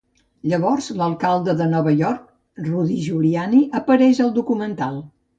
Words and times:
Llavors, 0.51 0.85
l'alcalde 1.01 1.53
de 1.59 1.67
Nova 1.73 1.91
York, 1.99 2.23
Rudy 2.69 2.97
Giuliani, 3.09 3.59
apareix 3.81 4.23
al 4.25 4.33
documental. 4.39 4.99